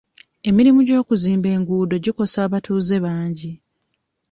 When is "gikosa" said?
2.03-2.37